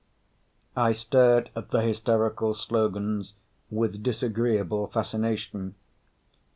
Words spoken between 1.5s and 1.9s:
at the